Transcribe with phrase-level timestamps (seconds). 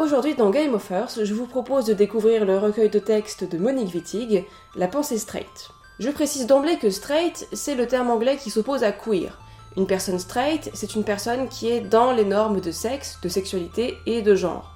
[0.00, 3.58] Aujourd'hui dans Game of Earth, je vous propose de découvrir le recueil de textes de
[3.58, 5.68] Monique Wittig, La pensée straight.
[5.98, 9.38] Je précise d'emblée que straight, c'est le terme anglais qui s'oppose à queer.
[9.76, 13.98] Une personne straight, c'est une personne qui est dans les normes de sexe, de sexualité
[14.06, 14.72] et de genre.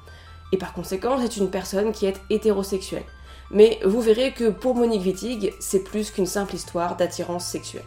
[0.53, 3.07] Et par conséquent, c'est une personne qui est hétérosexuelle.
[3.51, 7.83] Mais vous verrez que pour Monique Wittig, c'est plus qu'une simple histoire d'attirance sexuelle.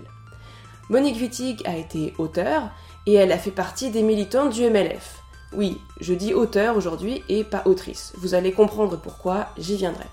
[0.90, 2.72] Monique Wittig a été auteure
[3.06, 5.22] et elle a fait partie des militantes du MLF.
[5.58, 8.14] Oui, je dis auteur aujourd'hui et pas autrice.
[8.20, 10.06] Vous allez comprendre pourquoi, j'y viendrai.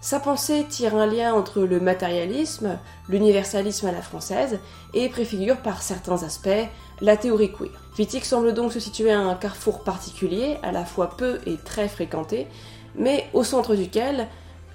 [0.00, 2.76] Sa pensée tire un lien entre le matérialisme,
[3.08, 4.58] l'universalisme à la française
[4.92, 6.68] et préfigure par certains aspects
[7.00, 7.70] la théorie queer.
[7.96, 11.86] Wittig semble donc se situer à un carrefour particulier, à la fois peu et très
[11.86, 12.48] fréquenté,
[12.96, 14.26] mais au centre duquel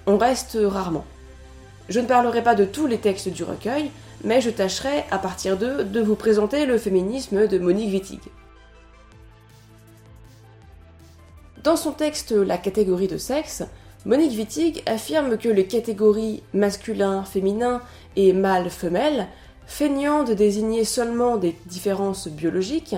[0.06, 1.04] on reste rarement.
[1.90, 3.90] Je ne parlerai pas de tous les textes du recueil,
[4.24, 8.20] mais je tâcherai, à partir d'eux, de vous présenter le féminisme de Monique Wittig.
[11.62, 13.62] Dans son texte La catégorie de sexe,
[14.04, 17.80] Monique Wittig affirme que les catégories masculin, féminin
[18.16, 19.28] et mâle-femelle,
[19.66, 22.96] feignant de désigner seulement des différences biologiques,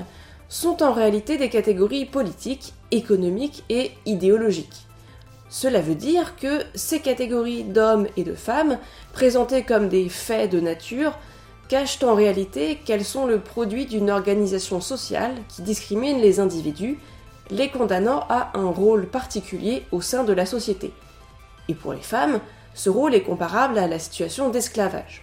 [0.48, 4.86] sont en réalité des catégories politiques, économiques et idéologiques.
[5.50, 8.78] Cela veut dire que ces catégories d'hommes et de femmes,
[9.12, 11.18] présentées comme des faits de nature,
[11.68, 16.98] cachent en réalité qu'elles sont le produit d'une organisation sociale qui discrimine les individus
[17.50, 20.92] les condamnant à un rôle particulier au sein de la société.
[21.68, 22.40] Et pour les femmes,
[22.74, 25.22] ce rôle est comparable à la situation d'esclavage.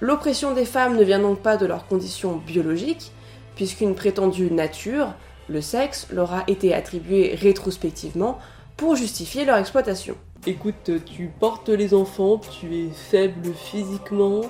[0.00, 3.12] L'oppression des femmes ne vient donc pas de leurs conditions biologiques,
[3.54, 5.12] puisqu'une prétendue nature,
[5.48, 8.38] le sexe, leur a été attribuée rétrospectivement
[8.76, 10.16] pour justifier leur exploitation.
[10.46, 14.40] Écoute, tu portes les enfants, tu es faible physiquement,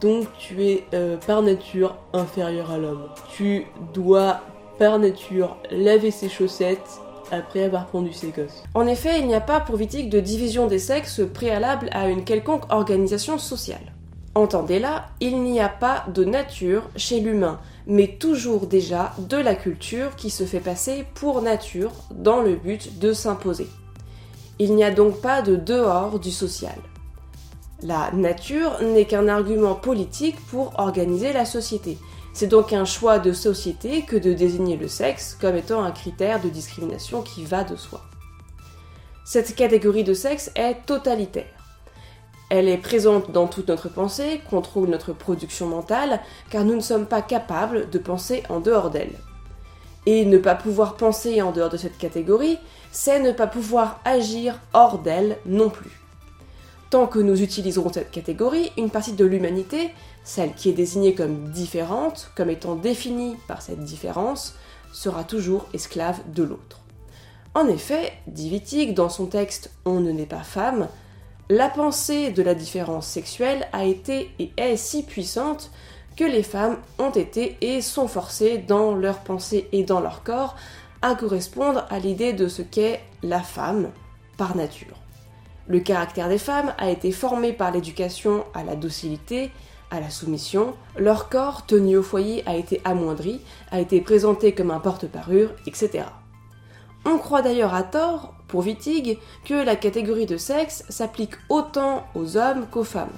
[0.00, 3.08] donc tu es euh, par nature inférieur à l'homme.
[3.36, 4.40] Tu dois
[4.80, 8.64] par nature laver ses chaussettes après avoir pondu ses gosses.
[8.74, 12.24] En effet, il n'y a pas pour Wittig de division des sexes préalable à une
[12.24, 13.92] quelconque organisation sociale.
[14.34, 20.16] Entendez-là, il n'y a pas de nature chez l'humain, mais toujours déjà de la culture
[20.16, 23.66] qui se fait passer pour nature dans le but de s'imposer.
[24.58, 26.78] Il n'y a donc pas de dehors du social.
[27.82, 31.98] La nature n'est qu'un argument politique pour organiser la société,
[32.32, 36.40] c'est donc un choix de société que de désigner le sexe comme étant un critère
[36.40, 38.02] de discrimination qui va de soi.
[39.24, 41.60] Cette catégorie de sexe est totalitaire.
[42.50, 46.20] Elle est présente dans toute notre pensée, contrôle notre production mentale,
[46.50, 49.14] car nous ne sommes pas capables de penser en dehors d'elle.
[50.06, 52.58] Et ne pas pouvoir penser en dehors de cette catégorie,
[52.90, 55.99] c'est ne pas pouvoir agir hors d'elle non plus.
[56.90, 59.90] Tant que nous utiliserons cette catégorie, une partie de l'humanité,
[60.24, 64.56] celle qui est désignée comme différente, comme étant définie par cette différence,
[64.92, 66.80] sera toujours esclave de l'autre.
[67.54, 70.88] En effet, dit Wittig dans son texte On ne naît pas femme,
[71.48, 75.70] la pensée de la différence sexuelle a été et est si puissante
[76.16, 80.56] que les femmes ont été et sont forcées dans leur pensée et dans leur corps
[81.02, 83.90] à correspondre à l'idée de ce qu'est la femme
[84.36, 84.99] par nature.
[85.70, 89.52] Le caractère des femmes a été formé par l'éducation à la docilité,
[89.92, 94.72] à la soumission, leur corps tenu au foyer a été amoindri, a été présenté comme
[94.72, 96.06] un porte-parure, etc.
[97.04, 102.36] On croit d'ailleurs à tort, pour Wittig, que la catégorie de sexe s'applique autant aux
[102.36, 103.16] hommes qu'aux femmes.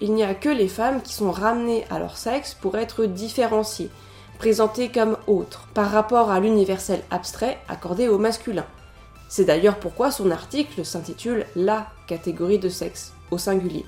[0.00, 3.90] Il n'y a que les femmes qui sont ramenées à leur sexe pour être différenciées,
[4.38, 8.66] présentées comme autres, par rapport à l'universel abstrait accordé au masculin.
[9.32, 13.86] C'est d'ailleurs pourquoi son article s'intitule La catégorie de sexe, au singulier.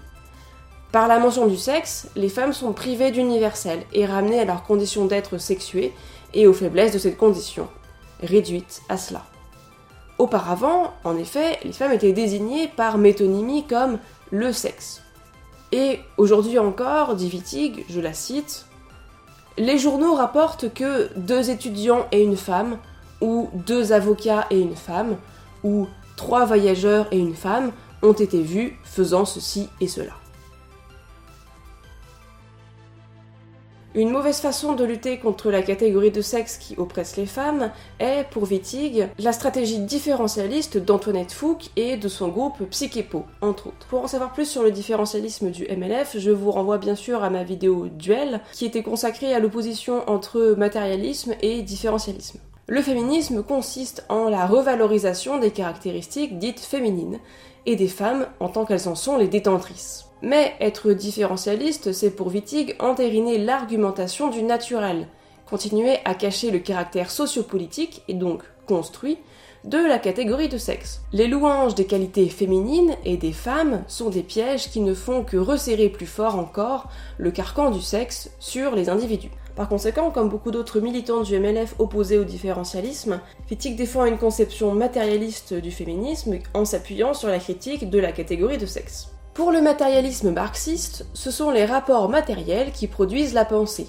[0.93, 5.07] Par la mention du sexe, les femmes sont privées d'universel et ramenées à leur condition
[5.07, 5.93] d'être sexuées
[6.35, 7.69] et aux faiblesses de cette condition,
[8.23, 9.23] réduites à cela.
[10.19, 13.99] Auparavant, en effet, les femmes étaient désignées par métonymie comme
[14.31, 15.03] le sexe.
[15.73, 18.67] Et aujourd'hui encore, dit Wittig, je la cite,
[19.59, 22.79] les journaux rapportent que deux étudiants et une femme,
[23.21, 25.17] ou deux avocats et une femme,
[25.65, 27.73] où trois voyageurs et une femme
[28.05, 30.13] ont été vus faisant ceci et cela.
[33.97, 37.71] Une mauvaise façon de lutter contre la catégorie de sexe qui oppresse les femmes
[38.01, 43.87] est, pour Wittig, la stratégie différentialiste d'Antoinette Fouque et de son groupe Psychepo, entre autres.
[43.89, 47.31] Pour en savoir plus sur le différentialisme du MLF, je vous renvoie bien sûr à
[47.31, 52.41] ma vidéo Duel, qui était consacrée à l'opposition entre matérialisme et différentialisme.
[52.67, 57.19] Le féminisme consiste en la revalorisation des caractéristiques dites féminines
[57.67, 60.07] et des femmes en tant qu'elles en sont les détentrices.
[60.23, 65.09] Mais être différentialiste, c'est pour Wittig entériner l'argumentation du naturel,
[65.47, 69.19] continuer à cacher le caractère sociopolitique et donc construit
[69.65, 71.03] de la catégorie de sexe.
[71.13, 75.37] Les louanges des qualités féminines et des femmes sont des pièges qui ne font que
[75.37, 76.89] resserrer plus fort encore
[77.19, 79.31] le carcan du sexe sur les individus.
[79.57, 84.75] Par conséquent, comme beaucoup d'autres militants du MLF opposés au différentialisme, Fittig défend une conception
[84.75, 89.11] matérialiste du féminisme en s'appuyant sur la critique de la catégorie de sexe.
[89.33, 93.87] Pour le matérialisme marxiste, ce sont les rapports matériels qui produisent la pensée.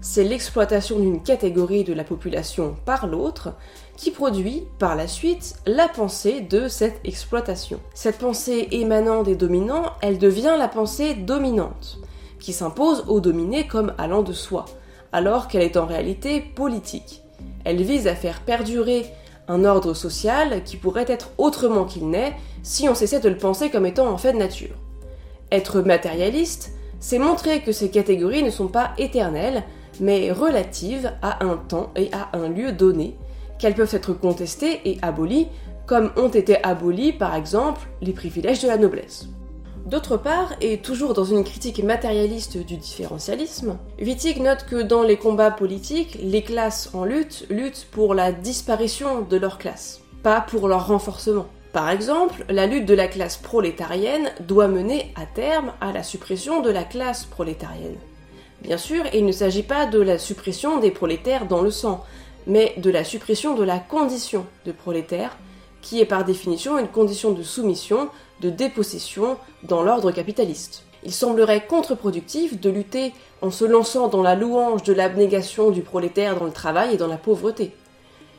[0.00, 3.54] C'est l'exploitation d'une catégorie de la population par l'autre
[3.96, 7.80] qui produit par la suite la pensée de cette exploitation.
[7.94, 11.98] Cette pensée émanant des dominants, elle devient la pensée dominante,
[12.38, 14.66] qui s'impose aux dominés comme allant de soi
[15.12, 17.22] alors qu'elle est en réalité politique.
[17.64, 19.06] Elle vise à faire perdurer
[19.48, 23.70] un ordre social qui pourrait être autrement qu'il n'est si on cessait de le penser
[23.70, 24.74] comme étant en fait de nature.
[25.50, 29.64] Être matérialiste, c'est montrer que ces catégories ne sont pas éternelles,
[30.00, 33.16] mais relatives à un temps et à un lieu donné,
[33.58, 35.48] qu'elles peuvent être contestées et abolies,
[35.86, 39.28] comme ont été abolis par exemple les privilèges de la noblesse.
[39.88, 45.16] D'autre part, et toujours dans une critique matérialiste du différentialisme, Wittig note que dans les
[45.16, 50.68] combats politiques, les classes en lutte luttent pour la disparition de leur classe, pas pour
[50.68, 51.46] leur renforcement.
[51.72, 56.60] Par exemple, la lutte de la classe prolétarienne doit mener à terme à la suppression
[56.60, 57.96] de la classe prolétarienne.
[58.60, 62.04] Bien sûr, il ne s'agit pas de la suppression des prolétaires dans le sang,
[62.46, 65.38] mais de la suppression de la condition de prolétaire,
[65.80, 70.84] qui est par définition une condition de soumission de dépossession dans l'ordre capitaliste.
[71.04, 76.38] Il semblerait contre-productif de lutter en se lançant dans la louange de l'abnégation du prolétaire
[76.38, 77.72] dans le travail et dans la pauvreté.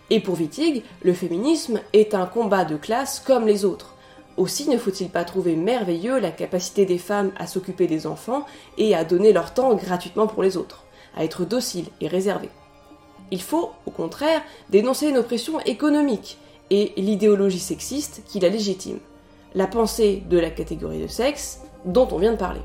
[0.10, 3.96] Et pour Wittig, le féminisme est un combat de classe comme les autres.
[4.38, 8.46] Aussi ne faut-il pas trouver merveilleux la capacité des femmes à s'occuper des enfants
[8.78, 10.86] et à donner leur temps gratuitement pour les autres,
[11.16, 12.50] à être dociles et réservées.
[13.32, 16.38] Il faut, au contraire, dénoncer une oppression économique
[16.72, 19.00] et l'idéologie sexiste qui la légitime
[19.56, 22.62] la pensée de la catégorie de sexe dont on vient de parler.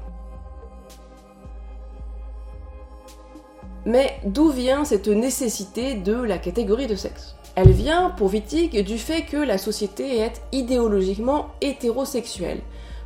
[3.86, 7.36] Mais d'où vient cette nécessité de la catégorie de sexe?
[7.54, 12.60] Elle vient, pour Wittig, du fait que la société est idéologiquement hétérosexuelle,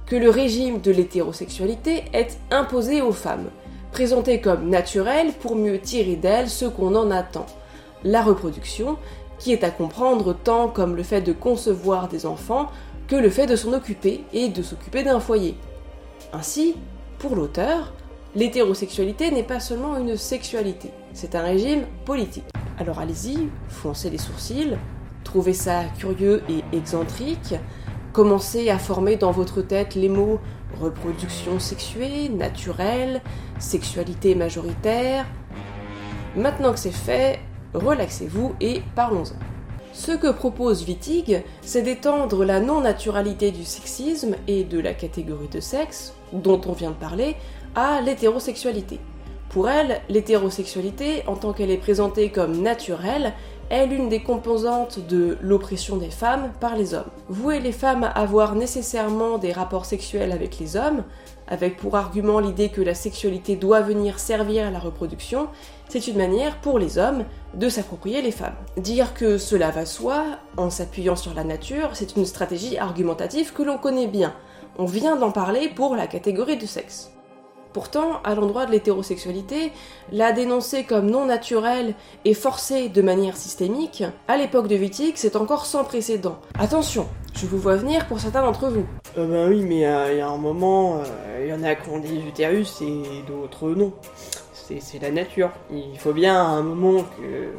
[0.06, 3.50] que le régime de l'hétérosexualité est imposé aux femmes,
[3.92, 7.46] présenté comme naturel pour mieux tirer d'elles ce qu'on en attend,
[8.04, 8.96] la reproduction,
[9.38, 12.68] qui est à comprendre tant comme le fait de concevoir des enfants
[13.08, 15.56] que le fait de s'en occuper et de s'occuper d'un foyer.
[16.32, 16.76] Ainsi,
[17.18, 17.94] pour l'auteur,
[18.36, 22.44] l'hétérosexualité n'est pas seulement une sexualité, c'est un régime politique.
[22.78, 24.76] Alors allez-y, foncez les sourcils,
[25.24, 27.54] trouvez ça curieux et excentrique,
[28.12, 30.38] commencez à former dans votre tête les mots
[30.78, 33.22] reproduction sexuée, naturelle,
[33.58, 35.26] sexualité majoritaire.
[36.36, 37.40] Maintenant que c'est fait,
[37.74, 39.57] relaxez-vous et parlons-en.
[39.98, 45.58] Ce que propose Wittig, c'est d'étendre la non-naturalité du sexisme et de la catégorie de
[45.58, 47.34] sexe, dont on vient de parler,
[47.74, 49.00] à l'hétérosexualité.
[49.50, 53.32] Pour elle, l'hétérosexualité, en tant qu'elle est présentée comme naturelle,
[53.70, 57.10] est l'une des composantes de l'oppression des femmes par les hommes.
[57.28, 61.02] Vouer les femmes à avoir nécessairement des rapports sexuels avec les hommes,
[61.48, 65.48] avec pour argument l'idée que la sexualité doit venir servir à la reproduction,
[65.88, 67.24] c'est une manière pour les hommes
[67.54, 68.56] de s'approprier les femmes.
[68.76, 70.24] Dire que cela va soi,
[70.56, 74.34] en s'appuyant sur la nature, c'est une stratégie argumentative que l'on connaît bien.
[74.78, 77.10] On vient d'en parler pour la catégorie de sexe.
[77.72, 79.72] Pourtant, à l'endroit de l'hétérosexualité,
[80.10, 85.36] la dénoncer comme non naturelle et forcée de manière systémique, à l'époque de Wittig, c'est
[85.36, 86.38] encore sans précédent.
[86.58, 88.86] Attention, je vous vois venir pour certains d'entre vous.
[89.16, 91.74] Euh, ben oui, mais euh, il y a un moment, euh, il y en a
[91.74, 93.92] qui ont des utérus et d'autres non
[94.80, 95.50] c'est la nature.
[95.70, 97.52] Il faut bien un moment que.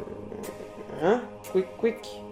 [1.02, 1.20] Hein
[1.52, 2.22] Quick, quick.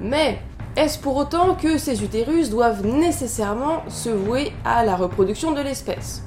[0.00, 0.38] Mais
[0.76, 6.22] est-ce pour autant que ces utérus doivent nécessairement se vouer à la reproduction de l'espèce?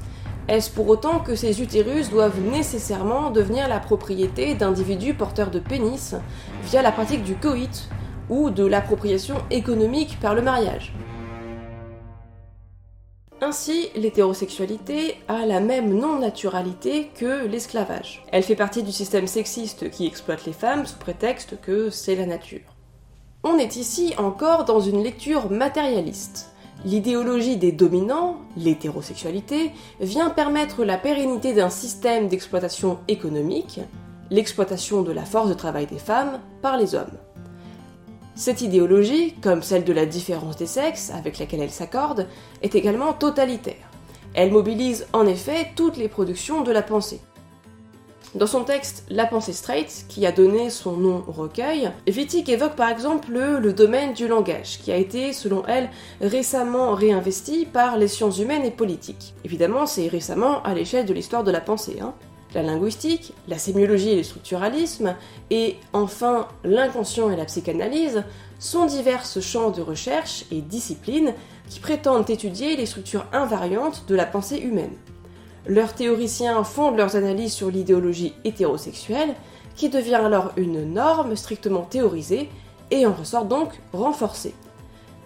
[0.48, 6.16] Est-ce pour autant que ces utérus doivent nécessairement devenir la propriété d'individus porteurs de pénis
[6.64, 7.88] via la pratique du coït?
[8.32, 10.92] Ou de l'appropriation économique par le mariage
[13.44, 18.24] ainsi, l'hétérosexualité a la même non-naturalité que l'esclavage.
[18.32, 22.28] Elle fait partie du système sexiste qui exploite les femmes sous prétexte que c'est la
[22.28, 22.76] nature.
[23.44, 26.52] On est ici encore dans une lecture matérialiste.
[26.86, 33.80] L'idéologie des dominants, l'hétérosexualité, vient permettre la pérennité d'un système d'exploitation économique,
[34.30, 37.18] l'exploitation de la force de travail des femmes par les hommes.
[38.36, 42.28] Cette idéologie, comme celle de la différence des sexes avec laquelle elle s'accorde,
[42.62, 43.90] est également totalitaire.
[44.34, 47.20] Elle mobilise en effet toutes les productions de la pensée.
[48.34, 52.78] Dans son texte La pensée straight, qui a donné son nom au recueil, Wittig évoque
[52.78, 55.90] par exemple le, domaine du langage, qui a été, selon elle,
[56.22, 59.34] récemment réinvesti par les sciences humaines et politiques.
[59.44, 61.98] Évidemment, c'est récemment à l'échelle de l'histoire de la pensée.
[62.02, 62.14] Hein.
[62.54, 65.16] La linguistique, la sémiologie et le structuralisme,
[65.50, 68.24] et enfin l'inconscient et la psychanalyse,
[68.60, 71.34] sont diverses champs de recherche et disciplines
[71.70, 74.94] qui prétendent étudier les structures invariantes de la pensée humaine.
[75.66, 79.36] Leurs théoriciens fondent leurs analyses sur l'idéologie hétérosexuelle,
[79.76, 82.50] qui devient alors une norme strictement théorisée
[82.90, 84.54] et en ressort donc renforcée.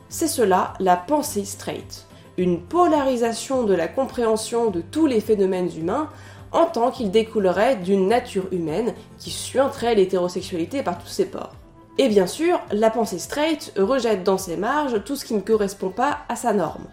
[0.10, 2.06] C'est cela la pensée straight,
[2.38, 6.10] une polarisation de la compréhension de tous les phénomènes humains
[6.56, 11.54] en tant qu'ils découleraient d'une nature humaine qui suinterait l'hétérosexualité par tous ses ports.
[11.98, 15.90] Et bien sûr, la pensée straight rejette dans ses marges tout ce qui ne correspond
[15.90, 16.86] pas à sa norme,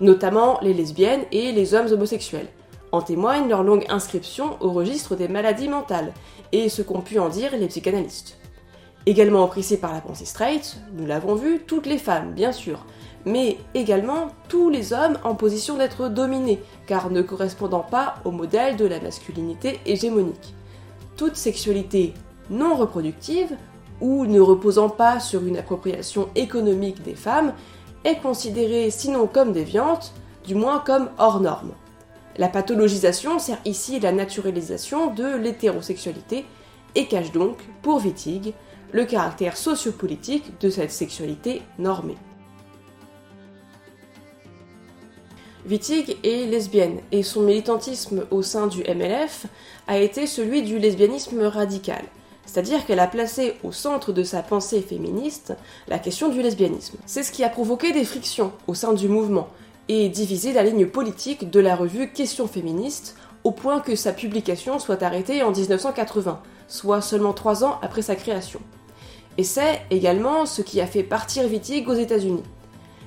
[0.00, 2.48] notamment les lesbiennes et les hommes homosexuels,
[2.92, 6.12] en témoigne leur longue inscription au registre des maladies mentales,
[6.52, 8.38] et ce qu'ont pu en dire les psychanalystes.
[9.06, 12.84] Également oppressées par la pensée straight, nous l'avons vu, toutes les femmes, bien sûr,
[13.24, 18.76] mais également tous les hommes en position d'être dominés, car ne correspondant pas au modèle
[18.76, 20.54] de la masculinité hégémonique.
[21.16, 22.14] Toute sexualité
[22.50, 23.56] non reproductive,
[24.00, 27.52] ou ne reposant pas sur une appropriation économique des femmes,
[28.04, 30.12] est considérée sinon comme déviante,
[30.46, 31.72] du moins comme hors norme.
[32.36, 36.44] La pathologisation sert ici la naturalisation de l'hétérosexualité
[36.94, 38.54] et cache donc, pour Wittig,
[38.92, 42.16] le caractère sociopolitique de cette sexualité normée.
[45.68, 49.46] Wittig est lesbienne et son militantisme au sein du MLF
[49.86, 52.02] a été celui du lesbianisme radical,
[52.46, 55.54] c'est-à-dire qu'elle a placé au centre de sa pensée féministe
[55.88, 56.96] la question du lesbianisme.
[57.04, 59.48] C'est ce qui a provoqué des frictions au sein du mouvement,
[59.88, 64.78] et diviser la ligne politique de la revue Questions féministes au point que sa publication
[64.78, 68.60] soit arrêtée en 1980, soit seulement trois ans après sa création.
[69.38, 72.42] Et c'est également ce qui a fait partir Wittig aux États-Unis.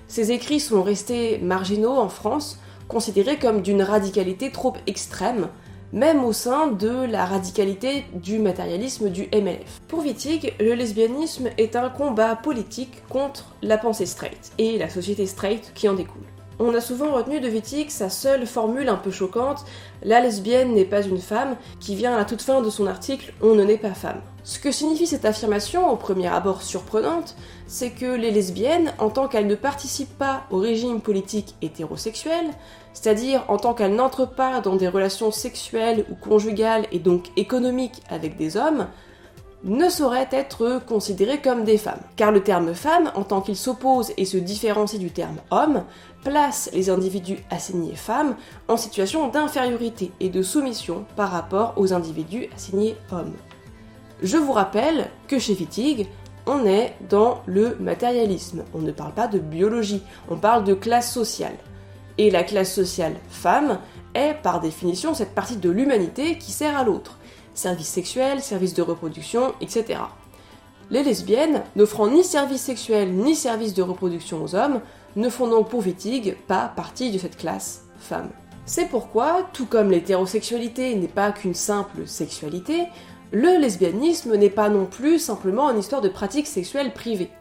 [0.08, 2.58] Ses écrits sont restés marginaux en France,
[2.88, 5.50] considérés comme d'une radicalité trop extrême,
[5.92, 9.82] même au sein de la radicalité du matérialisme du MLF.
[9.90, 15.26] Pour Wittig, le lesbianisme est un combat politique contre la pensée straight et la société
[15.26, 16.24] straight qui en découle.
[16.60, 19.66] On a souvent retenu de Wittig sa seule formule un peu choquante
[20.04, 23.34] La lesbienne n'est pas une femme, qui vient à la toute fin de son article
[23.42, 24.22] On ne naît pas femme.
[24.44, 27.36] Ce que signifie cette affirmation, au premier abord surprenante,
[27.68, 32.46] c'est que les lesbiennes, en tant qu'elles ne participent pas au régime politique hétérosexuel,
[32.94, 38.02] c'est-à-dire en tant qu'elles n'entrent pas dans des relations sexuelles ou conjugales et donc économiques
[38.10, 38.88] avec des hommes,
[39.64, 42.02] ne sauraient être considérées comme des femmes.
[42.16, 45.84] Car le terme femme, en tant qu'il s'oppose et se différencie du terme homme,
[46.24, 48.36] place les individus assignés femmes
[48.68, 53.34] en situation d'infériorité et de soumission par rapport aux individus assignés hommes.
[54.22, 56.08] Je vous rappelle que chez Wittig,
[56.46, 61.12] on est dans le matérialisme, on ne parle pas de biologie, on parle de classe
[61.12, 61.56] sociale.
[62.20, 63.80] Et la classe sociale femme
[64.14, 67.18] est par définition cette partie de l'humanité qui sert à l'autre.
[67.56, 70.00] Services sexuels, services de reproduction, etc.
[70.92, 74.82] Les lesbiennes, n'offrant ni services sexuels ni services de reproduction aux hommes,
[75.16, 78.30] ne font donc pour Wittig pas partie de cette classe femme.
[78.66, 82.88] C'est pourquoi, tout comme l'hétérosexualité n'est pas qu'une simple sexualité,
[83.32, 87.32] le lesbianisme n'est pas non plus simplement une histoire de pratiques sexuelles privées.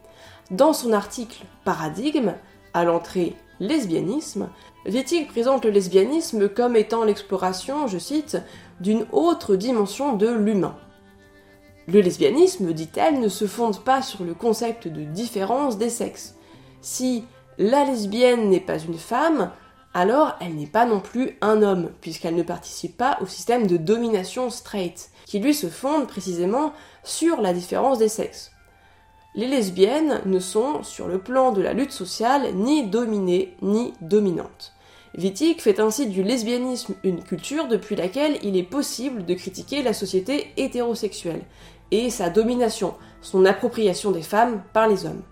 [0.50, 2.34] Dans son article Paradigme,
[2.74, 4.48] à l'entrée Lesbianisme,
[4.86, 8.38] Wittig présente le lesbianisme comme étant l'exploration, je cite,
[8.80, 10.76] d'une autre dimension de l'humain.
[11.86, 16.36] Le lesbianisme, dit-elle, ne se fonde pas sur le concept de différence des sexes.
[16.80, 17.24] Si
[17.58, 19.50] la lesbienne n'est pas une femme,
[19.94, 23.76] alors elle n'est pas non plus un homme, puisqu'elle ne participe pas au système de
[23.76, 28.52] domination straight, qui lui se fonde précisément sur la différence des sexes.
[29.34, 34.74] Les lesbiennes ne sont, sur le plan de la lutte sociale, ni dominées ni dominantes.
[35.16, 39.92] Wittig fait ainsi du lesbianisme une culture depuis laquelle il est possible de critiquer la
[39.92, 41.42] société hétérosexuelle
[41.90, 45.22] et sa domination, son appropriation des femmes par les hommes.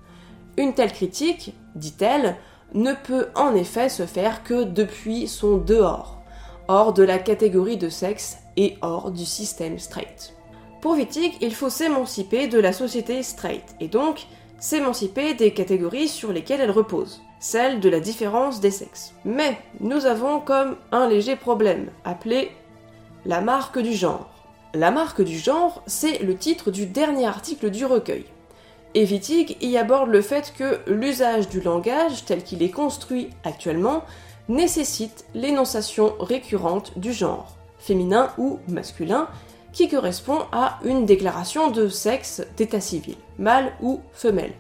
[0.57, 2.37] Une telle critique, dit-elle,
[2.75, 6.23] ne peut en effet se faire que depuis son dehors,
[6.69, 10.35] hors de la catégorie de sexe et hors du système straight.
[10.81, 14.27] Pour Wittig, il faut s'émanciper de la société straight, et donc
[14.61, 19.15] s'émanciper des catégories sur lesquelles elle repose, celle de la différence des sexes.
[19.25, 22.51] Mais nous avons comme un léger problème, appelé
[23.25, 24.31] la marque du genre.
[24.75, 28.27] La marque du genre, c'est le titre du dernier article du recueil.
[28.95, 34.03] Et Wittig y aborde le fait que l'usage du langage tel qu'il est construit actuellement
[34.49, 39.29] nécessite l'énonciation récurrente du genre, féminin ou masculin,
[39.73, 44.55] qui correspond à une déclaration de sexe d'état civil, mâle ou femelle.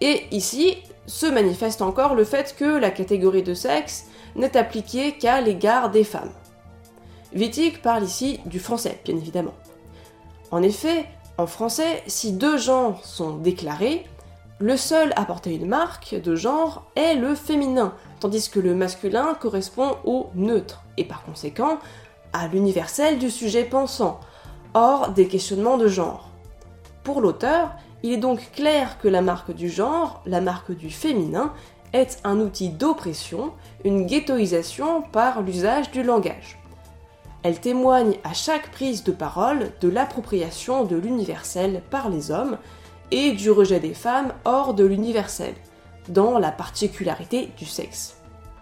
[0.00, 5.40] Et ici se manifeste encore le fait que la catégorie de sexe n'est appliquée qu'à
[5.40, 6.32] l'égard des femmes.
[7.34, 9.54] Wittig parle ici du français, bien évidemment.
[10.50, 14.06] En effet, en français, si deux genres sont déclarés,
[14.60, 19.34] le seul à porter une marque de genre est le féminin, tandis que le masculin
[19.34, 21.78] correspond au neutre, et par conséquent
[22.32, 24.20] à l'universel du sujet pensant,
[24.74, 26.30] hors des questionnements de genre.
[27.02, 27.74] Pour l'auteur,
[28.04, 31.52] il est donc clair que la marque du genre, la marque du féminin,
[31.92, 33.52] est un outil d'oppression,
[33.84, 36.58] une ghettoisation par l'usage du langage.
[37.44, 42.56] Elle témoigne à chaque prise de parole de l'appropriation de l'universel par les hommes
[43.10, 45.52] et du rejet des femmes hors de l'universel,
[46.08, 48.16] dans la particularité du sexe.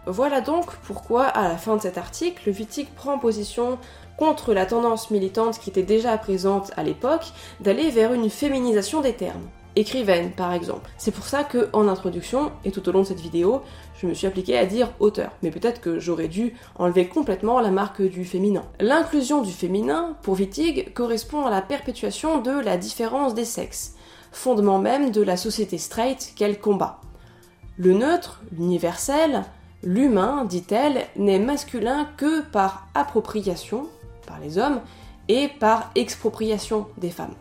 [0.06, 3.78] Voilà donc pourquoi, à la fin de cet article, Wittig prend position
[4.16, 7.26] contre la tendance militante qui était déjà présente à l'époque
[7.60, 10.90] d'aller vers une féminisation des termes écrivaine par exemple.
[10.98, 13.62] C'est pour ça que en introduction et tout au long de cette vidéo,
[14.00, 17.70] je me suis appliquée à dire auteur, mais peut-être que j'aurais dû enlever complètement la
[17.70, 18.64] marque du féminin.
[18.80, 23.94] L'inclusion du féminin, pour Wittig, correspond à la perpétuation de la différence des sexes,
[24.32, 27.00] fondement même de la société straight qu'elle combat.
[27.76, 29.44] Le neutre, l'universel,
[29.82, 33.86] l'humain, dit-elle, n'est masculin que par appropriation,
[34.26, 34.80] par les hommes,
[35.28, 37.34] et par expropriation des femmes.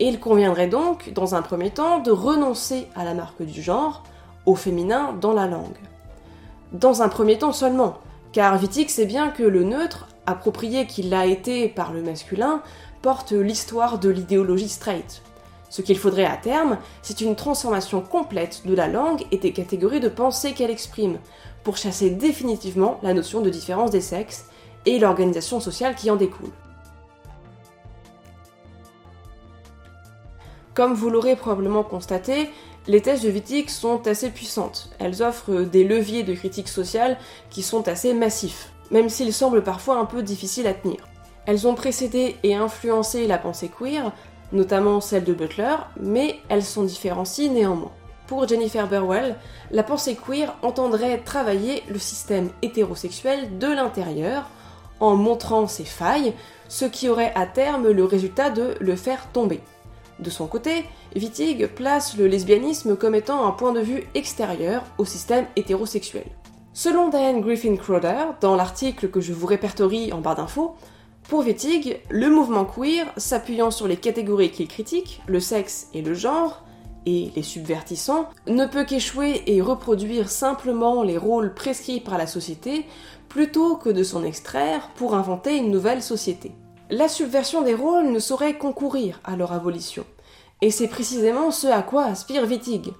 [0.00, 4.02] Il conviendrait donc, dans un premier temps, de renoncer à la marque du genre,
[4.44, 5.78] au féminin dans la langue.
[6.72, 7.98] Dans un premier temps seulement,
[8.32, 12.60] car Wittig sait bien que le neutre, approprié qu'il l'a été par le masculin,
[13.02, 15.22] porte l'histoire de l'idéologie straight.
[15.70, 20.00] Ce qu'il faudrait à terme, c'est une transformation complète de la langue et des catégories
[20.00, 21.18] de pensée qu'elle exprime,
[21.62, 24.46] pour chasser définitivement la notion de différence des sexes
[24.86, 26.50] et l'organisation sociale qui en découle.
[30.74, 32.50] Comme vous l'aurez probablement constaté,
[32.88, 34.90] les thèses de Wittig sont assez puissantes.
[34.98, 37.16] Elles offrent des leviers de critique sociale
[37.48, 40.98] qui sont assez massifs, même s'ils semblent parfois un peu difficiles à tenir.
[41.46, 44.10] Elles ont précédé et influencé la pensée queer,
[44.52, 47.92] notamment celle de Butler, mais elles s'en différencient néanmoins.
[48.26, 49.36] Pour Jennifer Burwell,
[49.70, 54.50] la pensée queer entendrait travailler le système hétérosexuel de l'intérieur
[54.98, 56.34] en montrant ses failles,
[56.68, 59.60] ce qui aurait à terme le résultat de le faire tomber.
[60.20, 60.84] De son côté,
[61.16, 66.26] Wittig place le lesbianisme comme étant un point de vue extérieur au système hétérosexuel.
[66.72, 70.76] Selon Diane Griffin Crowder, dans l'article que je vous répertorie en barre d'infos,
[71.28, 76.14] pour Wittig, le mouvement queer, s'appuyant sur les catégories qu'il critique, le sexe et le
[76.14, 76.64] genre,
[77.06, 82.86] et les subvertissant, ne peut qu'échouer et reproduire simplement les rôles prescrits par la société
[83.28, 86.52] plutôt que de s'en extraire pour inventer une nouvelle société.
[86.96, 90.06] La subversion des rôles ne saurait concourir à leur abolition.
[90.60, 92.92] Et c'est précisément ce à quoi aspire Wittig,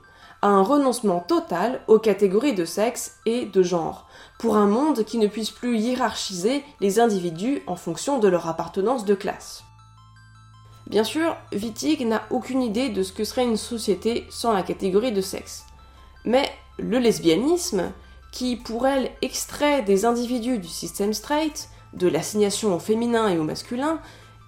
[0.43, 4.09] à un renoncement total aux catégories de sexe et de genre,
[4.41, 9.05] pour un monde qui ne puisse plus hiérarchiser les individus en fonction de leur appartenance
[9.05, 9.63] de classe.
[10.89, 15.13] Bien sûr, Wittig n'a aucune idée de ce que serait une société sans la catégorie
[15.13, 15.67] de sexe.
[16.25, 17.93] Mais le lesbianisme,
[18.33, 23.45] qui pour elle extrait des individus du système straight, de l'assignation au féminin et au
[23.45, 23.99] masculin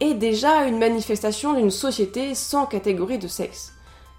[0.00, 3.72] est déjà une manifestation d'une société sans catégorie de sexe.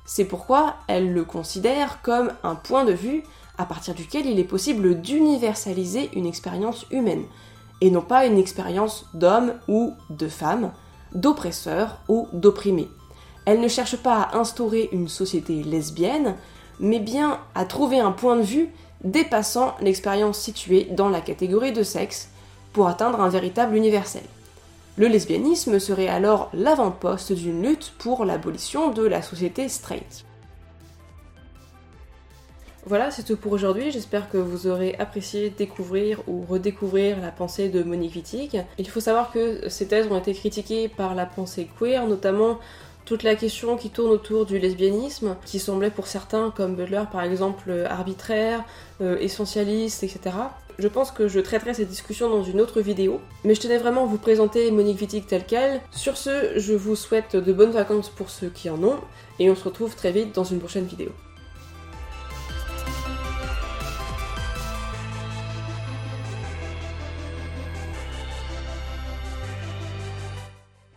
[0.05, 3.23] C'est pourquoi elle le considère comme un point de vue
[3.57, 7.25] à partir duquel il est possible d'universaliser une expérience humaine,
[7.81, 10.71] et non pas une expérience d'homme ou de femme,
[11.13, 12.87] d'oppresseur ou d'opprimé.
[13.45, 16.35] Elle ne cherche pas à instaurer une société lesbienne,
[16.79, 18.69] mais bien à trouver un point de vue
[19.03, 22.29] dépassant l'expérience située dans la catégorie de sexe,
[22.77, 24.21] pour atteindre un véritable universel.
[24.97, 30.25] Le lesbianisme serait alors l'avant-poste d'une lutte pour l'abolition de la société straight.
[32.85, 33.89] Voilà, c'est tout pour aujourd'hui.
[33.89, 38.63] J'espère que vous aurez apprécié découvrir ou redécouvrir la pensée de Monique Wittig.
[38.77, 42.59] Il faut savoir que ces thèses ont été critiquées par la pensée queer, notamment
[43.05, 47.23] toute la question qui tourne autour du lesbianisme, qui semblait pour certains, comme Butler par
[47.23, 48.63] exemple, arbitraire,
[49.01, 50.29] euh, essentialiste, etc
[50.79, 54.03] je pense que je traiterai cette discussion dans une autre vidéo, mais je tenais vraiment
[54.03, 55.81] à vous présenter Monique Wittig telle qu'elle.
[55.91, 58.99] Sur ce, je vous souhaite de bonnes vacances pour ceux qui en ont,
[59.39, 61.09] et on se retrouve très vite dans une prochaine vidéo.